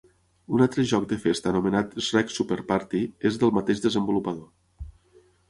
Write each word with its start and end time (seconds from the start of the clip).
Un 0.55 0.61
altre 0.65 0.85
joc 0.91 1.03
de 1.11 1.19
festa 1.25 1.51
anomenat 1.51 1.93
"Shrek 2.05 2.33
super 2.39 2.59
party" 2.73 3.03
és 3.31 3.39
del 3.45 3.55
mateix 3.61 3.85
desenvolupador. 3.87 4.91